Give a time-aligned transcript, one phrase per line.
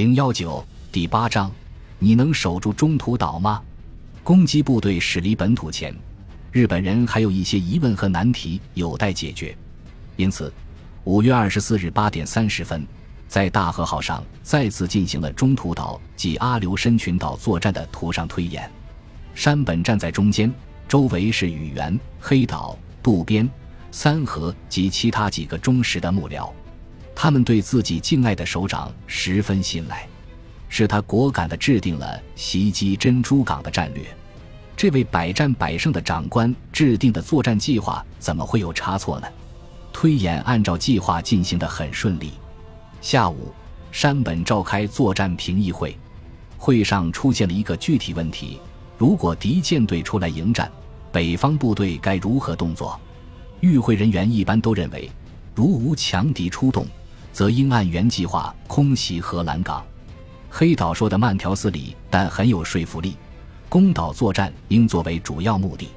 [0.00, 1.52] 零幺九第八章，
[1.98, 3.60] 你能守住中途岛吗？
[4.24, 5.94] 攻击部队驶离本土前，
[6.50, 9.54] 日本人还有一些疑问和难题有待解决。
[10.16, 10.50] 因此，
[11.04, 12.82] 五月二十四日八点三十分，
[13.28, 18.70] 在大和号上再次进行了中途岛及阿留申群岛作战的图上推演。
[19.34, 20.50] 山本站在中间，
[20.88, 23.46] 周围是宇垣、黑岛、渡边、
[23.90, 26.50] 三河及其他几个忠实的幕僚。
[27.22, 30.08] 他们对自己敬爱的首长十分信赖，
[30.70, 34.02] 是他果敢地制定了袭击珍珠港的战略。
[34.74, 39.26] 这位百战百胜的长官制定的作战计划怎么会有差错呢？
[39.92, 42.32] 推演按照计划进行得很顺利。
[43.02, 43.52] 下午，
[43.92, 45.94] 山本召开作战评议会，
[46.56, 48.58] 会上出现了一个具体问题：
[48.96, 50.72] 如果敌舰队出来迎战，
[51.12, 52.98] 北方部队该如何动作？
[53.60, 55.10] 与会人员一般都认为，
[55.54, 56.86] 如无强敌出动。
[57.32, 59.84] 则应按原计划空袭荷兰港。
[60.48, 63.16] 黑岛说的慢条斯理，但很有说服力。
[63.68, 65.88] 攻岛作战应作为主要目的，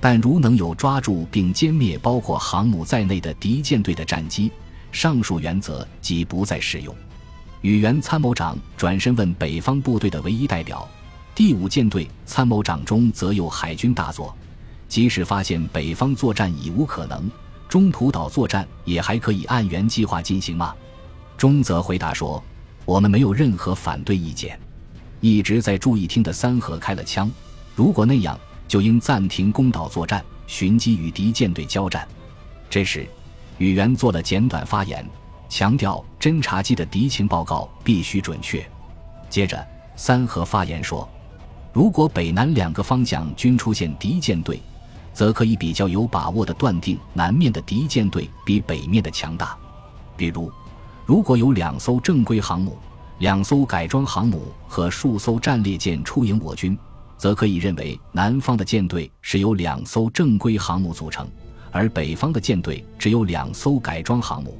[0.00, 4.50] 但如能有抓住并歼灭包括航母在内的敌舰队的战机，
[4.90, 6.92] 上述原则即不再适用。
[7.60, 10.88] 宇原参谋长转身问北方部队的唯一代表，
[11.36, 14.36] 第五舰队参谋长中则有海军大佐，
[14.88, 17.30] 即使发现北方作战已无可能。
[17.74, 20.72] 中途岛作战也还可以按原计划进行吗？
[21.36, 22.40] 中泽回答说
[22.86, 24.56] ：“我们没有任何反对意见。”
[25.20, 27.28] 一直在注意听的三河开了枪。
[27.74, 32.06] 如果那样，就应暂停攻岛作战，寻机与敌舰队交战。
[32.70, 33.08] 这时，
[33.58, 35.04] 宇垣做了简短发言，
[35.48, 38.64] 强调侦察机的敌情报告必须准确。
[39.28, 39.66] 接着，
[39.96, 41.08] 三河发言说
[41.74, 44.62] ：“如果北南两个方向均出现敌舰队。”
[45.14, 49.56] 则可以比较有把握地断定南面的敌舰队比北面的强大。
[50.16, 50.52] 比如，
[51.06, 52.76] 如果有两艘正规航母、
[53.20, 56.76] 两艘改装航母和数艘战列舰出迎我军，
[57.16, 61.26] 则可以认为南方的舰队是由两艘正规航母组成，
[61.70, 64.58] 而北方的舰队只有两艘改装航母。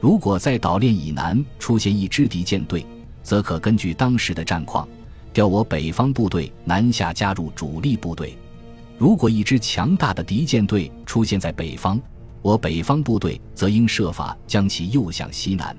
[0.00, 2.84] 如果在岛链以南出现一支敌舰队，
[3.22, 4.86] 则可根据当时的战况，
[5.32, 8.36] 调我北方部队南下加入主力部队。
[8.96, 12.00] 如果一支强大的敌舰队出现在北方，
[12.42, 15.76] 我北方部队则应设法将其诱向西南，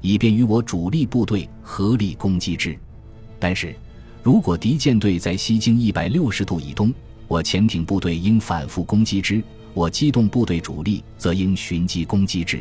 [0.00, 2.76] 以便与我主力部队合力攻击之。
[3.38, 3.74] 但是，
[4.22, 6.92] 如果敌舰队在西经一百六十度以东，
[7.28, 9.40] 我潜艇部队应反复攻击之；
[9.72, 12.60] 我机动部队主力则应寻机攻击之。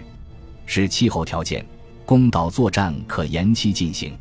[0.67, 1.65] 是气候条件，
[2.05, 4.13] 攻岛作战可延期进行，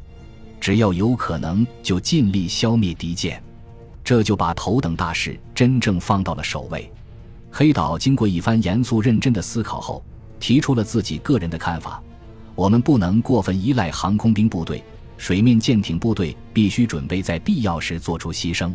[0.59, 3.43] 只要有可能，就尽力消灭敌舰。
[4.05, 6.89] 这就把头等大事真正放到了首位。
[7.51, 10.05] 黑岛经过一番严肃认真的思考后，
[10.39, 12.03] 提出了自己个人的看法：
[12.55, 14.85] 我们不能过分依赖航空兵部队，
[15.17, 18.73] 水面舰艇部队必须准备在必要时做出牺牲。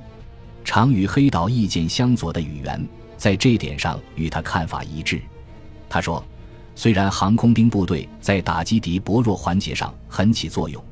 [0.65, 2.83] 常与黑岛意见相左的宇垣，
[3.15, 5.21] 在这点上与他看法一致。
[5.87, 6.23] 他说
[6.73, 10.83] ：“虽然航空兵部队在打击敌薄弱环节上很起作用，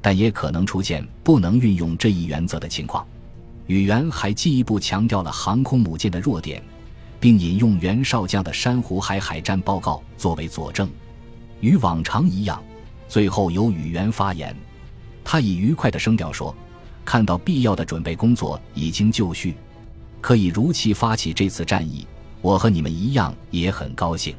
[0.00, 3.06] 但也可能出现不能运用这一原则的情况。”
[3.66, 6.62] 宇垣还进一步强调了航空母舰的弱点，
[7.18, 10.88] 并引用袁绍将的珊瑚海海战报告作为佐证。
[11.60, 12.62] 与往常一样，
[13.08, 14.54] 最后由宇垣发言。
[15.24, 16.54] 他以愉快的声调说
[17.06, 19.54] ：“看到必要的准备工作已经就绪，
[20.20, 22.06] 可以如期发起这次战役，
[22.42, 24.36] 我和你们一样也很高兴。”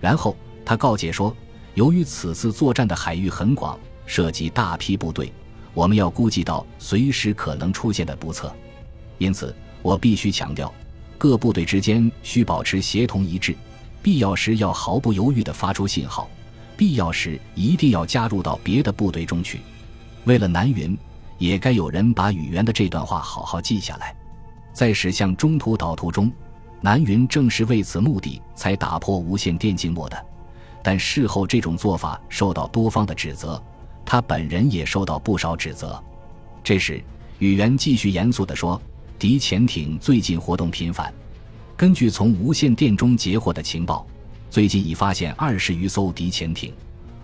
[0.00, 1.34] 然后他告诫说
[1.74, 5.32] ：“由于此次作战的海域很广，涉及大批部队。”
[5.74, 8.52] 我们要估计到随时可能出现的不测，
[9.18, 10.72] 因此我必须强调，
[11.16, 13.56] 各部队之间需保持协同一致，
[14.02, 16.28] 必要时要毫不犹豫地发出信号，
[16.76, 19.60] 必要时一定要加入到别的部队中去。
[20.24, 20.96] 为了南云，
[21.38, 24.14] 也该有人把宇垣的这段话好好记下来。
[24.72, 26.30] 在驶向中途岛途中，
[26.80, 30.26] 南云正是为此目的才打破无线电静默的，
[30.82, 33.62] 但事后这种做法受到多方的指责。
[34.04, 36.02] 他本人也受到不少指责。
[36.62, 37.02] 这时，
[37.38, 38.80] 宇垣继续严肃地说
[39.18, 41.12] ：“敌潜艇最近活动频繁。
[41.76, 44.06] 根据从无线电中截获的情报，
[44.50, 46.72] 最近已发现二十余艘敌潜艇。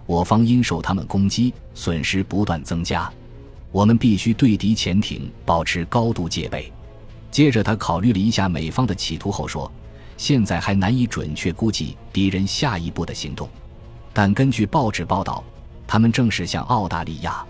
[0.06, 3.12] 我方因受他们攻击，损失不断增加。
[3.70, 6.72] 我们必须对敌潜艇保持高度戒备。”
[7.30, 9.70] 接着，他考虑了一下美方的企图后说
[10.16, 13.48] ：“现在还难以准确估计敌人下一步的行动，
[14.12, 15.44] 但根据报纸报道。”
[15.88, 17.44] 他们正是向澳大利亚。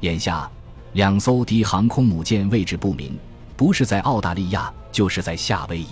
[0.00, 0.48] 眼下，
[0.92, 3.18] 两艘敌航空母舰位置不明，
[3.56, 5.88] 不是在澳大利亚，就是在夏威夷。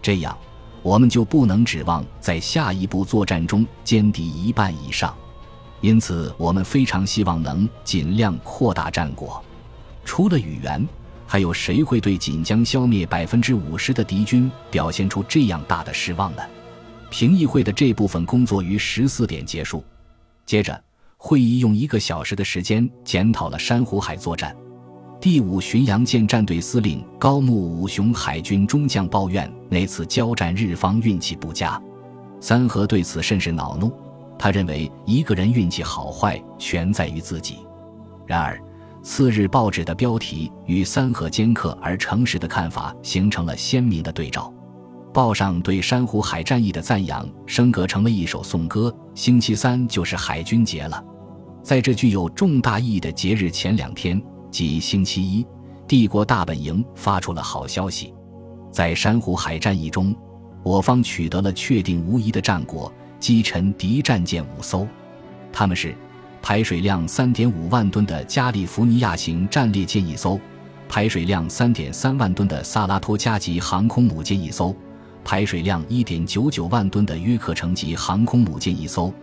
[0.00, 0.36] 这样，
[0.82, 5.14] 我们就不能指望在下一步作战中歼敌一半以上。
[5.82, 9.42] 因此，我们非常希望能尽量扩大战果。
[10.04, 10.86] 除了语言，
[11.26, 16.42] 还有谁会对仅将消灭百分之五十的敌军表现出这样大的失望呢？
[17.10, 19.84] 评议会的这部分工作于十四点结束。
[20.44, 20.82] 接着，
[21.22, 24.56] 会议用一个小时的时间检讨了珊瑚海作战。
[25.20, 31.78] 第五巡洋舰战队司令高木武雄海军中将抱怨那次交战日方运气不佳，
[32.40, 33.92] 三河对此甚是恼怒。
[34.38, 37.58] 他认为一个人运气好坏全在于自己。
[38.26, 38.58] 然而，
[39.02, 44.50] 次日报纸的标题与三河尖刻而诚实的看法形成了鲜明的对照。
[45.12, 48.94] 报上对珊瑚海战役的赞扬升格成了一首颂歌。
[49.14, 51.04] 星期三就是海军节了，
[51.62, 54.20] 在这具有重大意义的节日前两天。
[54.50, 55.46] 即星期一，
[55.86, 58.12] 帝国大本营发出了好消息，
[58.72, 60.12] 在珊瑚海战役中，
[60.64, 64.84] 我方取得了确定无疑的战果，击沉敌战舰五艘，
[65.52, 65.94] 他们是
[66.42, 70.40] 排水量三点五万吨的加利福尼亚型战列舰一艘，
[70.88, 74.74] 排水量三点三万吨的萨拉托加级航空母舰一艘，
[75.24, 79.14] 排水量一点九九万吨的约克城级航空母舰一艘。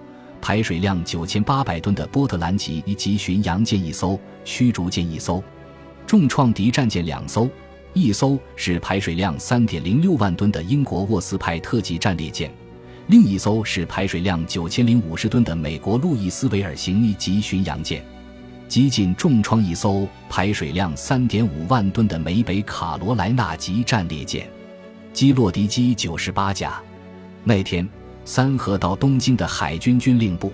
[0.42, 5.44] 排水量九千八百吨的波特兰级一级巡洋舰一艘，驱逐舰一艘，
[6.06, 7.50] 重创敌战舰两艘，
[7.94, 12.51] 一艘是排水量三点零六万吨的英国沃斯派特级战列舰，
[13.07, 18.06] 另一艘是排水量九千零五十吨的美国路易斯维尔型一级巡洋舰，
[18.68, 24.48] 激进重创一艘排水量三点五万吨的美北卡罗莱纳级战列舰，
[25.12, 26.81] 击落敌机九十八架。
[27.44, 27.88] 那天。
[28.27, 30.51] 三河到东京的海军军令部，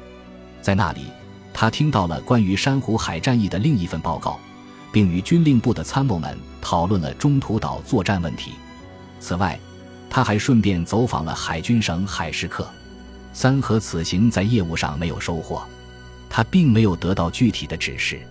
[0.61, 1.07] 在那里，
[1.51, 4.39] 他听到了关于珊瑚海战役的另一份报告，
[4.91, 8.51] 并与军令部的参谋们讨论了中途岛作战问题。
[9.19, 9.59] 此外，
[10.07, 12.69] 他还顺便走访了海军省海事课。
[13.33, 15.63] 三河此行在业务上没有收获，
[16.29, 18.21] 他并没有得到具体的指示。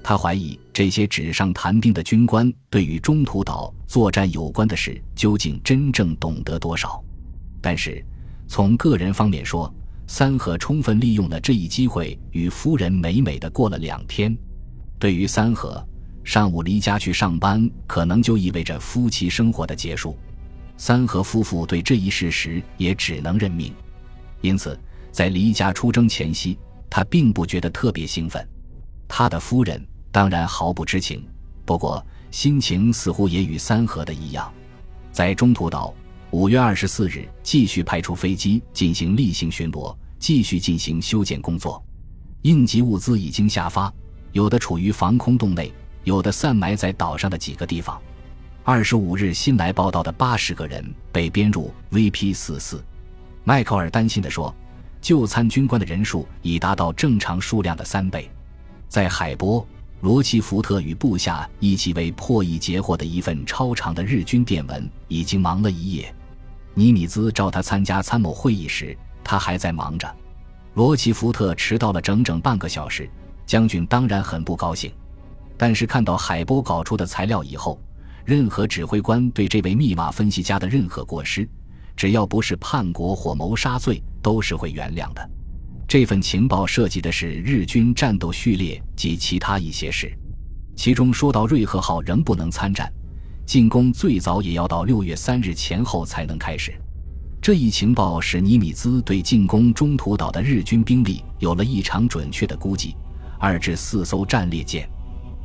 [0.00, 7.02] 他怀疑这些纸上谈兵的军官对与中途岛作战有关的事究竟真正懂得多少。
[7.60, 8.00] 但是。
[8.48, 9.72] 从个人方面说，
[10.06, 14.36] 三和充分利用了这一机会，与夫人美美的过了两天。
[14.98, 15.84] 对于三和，
[16.22, 20.16] 上午离家去上班，可能就意味着夫妻生活的结束。
[20.76, 23.72] 三和夫妇对这一事实也只能认命。
[24.42, 24.78] 因此，
[25.10, 26.58] 在离家出征前夕，
[26.88, 28.46] 他并不觉得特别兴奋。
[29.08, 31.26] 他的夫人当然毫不知情，
[31.64, 34.52] 不过心情似乎也与三和的一样，
[35.10, 35.94] 在中途岛。
[36.38, 41.82] 五月二十四日，继续派出飞机进行例行巡逻，继续进行修建工作。
[42.42, 43.90] 应急物资已经下发，
[44.32, 45.72] 有的处于防空洞内，
[46.04, 47.98] 有的散埋在岛上的几个地方。
[48.64, 52.84] 二十五日新来报道的八十个人被编入 VP 四四。
[53.42, 54.54] 迈克尔担心地说
[55.00, 58.30] ：“就参军官的人数已达到正常数量的三倍。”
[58.90, 59.66] 在海波，
[60.02, 66.14] 罗奇福特与部下一起为破译截获的一份超长的日军电文，已经忙了一夜。
[66.78, 68.94] 尼米兹召他参加参谋会议时，
[69.24, 70.06] 他还在忙着。
[70.74, 73.08] 罗奇福特迟到了整整半个小时，
[73.46, 74.92] 将军当然很不高兴。
[75.56, 77.80] 但是看到海波搞出的材料以后，
[78.26, 81.48] 任何指挥官对这位密码分析家的任何过失，
[81.96, 85.30] 只要不是叛国或谋杀罪，都是会原谅的。
[85.88, 90.12] 这份情报涉及的是日军战斗序列及其他一些事，
[90.76, 92.92] 其中说到瑞鹤号仍不能参战。
[93.46, 96.74] 进攻最早也要到六月三日前后才能开始。
[97.40, 102.96] 这一情报使尼米兹对进攻中途岛的日军兵力有了异常准确的估计：
[103.38, 104.88] 二至四艘战列舰，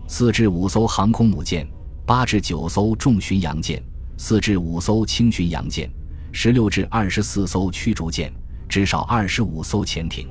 [0.08, 1.68] 四至五艘航空母舰，
[2.04, 3.80] 八至九艘重巡洋舰，
[4.18, 5.88] 四至五艘轻巡洋舰，
[6.32, 8.34] 十六至二十四艘驱逐舰，
[8.68, 10.28] 至少二十五艘潜艇。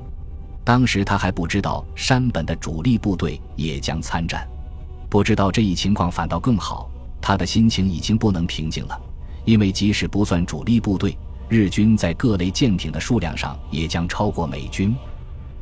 [0.65, 4.45] 当时他还不知道山本的主力部队也将参战，
[5.09, 6.91] 不知道这一情况反倒更好。
[7.21, 8.99] 他的心情已经不能平静了，
[9.45, 11.15] 因为即使不算主力部队，
[11.47, 14.95] 日军在各类舰艇的数量上也将超过美军。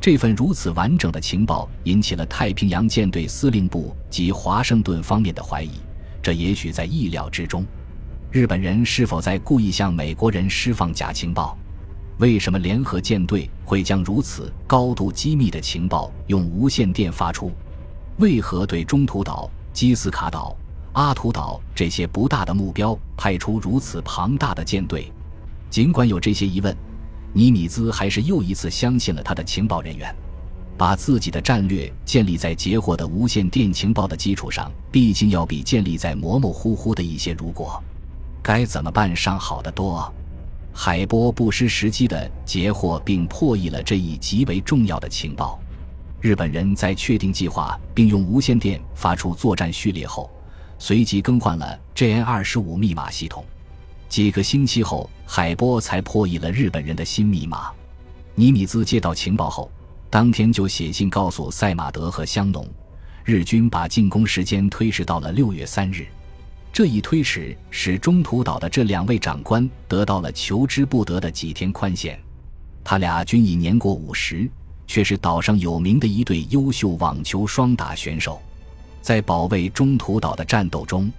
[0.00, 5.72] 这份如此完整的情报引起了太平洋舰队司令部及华盛顿方面的怀疑，
[6.22, 7.66] 这也许在意料之中。
[8.30, 11.58] 日本人是否在故意向美国人释放假情报？
[12.18, 17.52] 为什么联合舰队会将如此高度机密的情报用无线电发出？
[18.18, 20.56] 为何对中途岛、基斯卡岛？
[20.92, 25.12] 阿图岛这些不大的目标派出如此庞大的舰队，
[25.70, 26.76] 尽管有这些疑问，
[27.32, 30.14] 尼米兹还是又一次相信了他的情报人员。
[30.76, 37.78] 把自己的战略建立在截获的无线电情报的基础上，毕竟要比建立在模模糊糊的一些“如果”
[38.42, 40.10] 该怎么办上好得多。
[40.72, 45.60] 海波不失时机地截获并破译了这一极为重要的情报。
[46.18, 50.30] 日本人在确定计划并用无线电发出作战序列后，
[50.80, 53.44] 随即更换了 JN 二十五密码系统。
[54.08, 57.70] 几个星期后，海波才破译了日本人的新密码。
[58.34, 59.70] 尼米兹接到情报后，
[60.10, 62.66] 当天就写信告诉赛马德和香农，
[63.22, 66.06] 日军把进攻时间推迟到了六月三日。
[66.72, 72.18] 这一推迟使中途岛的这两位长官得到了求之不得的几天宽限。
[72.82, 74.50] 他俩均已年过五十。
[74.90, 78.42] 却是岛上有名的一对优秀网球双打选手，
[79.00, 81.10] 在保卫中途岛的战斗中，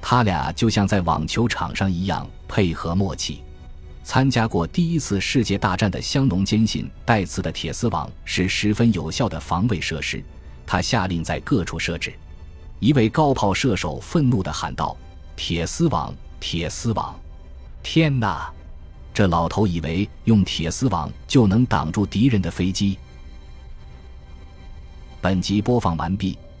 [0.00, 3.42] 他俩就像在网球场上一样配合默契。
[4.04, 10.22] 参加过第一次世界大战的香农坚信带刺的铁丝网是十分有效的防卫设施，
[10.66, 12.12] 他下令在各处设置。
[12.80, 14.96] 一位高炮射手愤怒地喊道
[15.36, 17.14] ：“铁丝网，铁丝网！
[17.80, 18.52] 天哪！”
[19.14, 22.98] 这老头以为用铁丝网就能挡住敌人的飞机。
[25.20, 26.36] 本集播放完毕，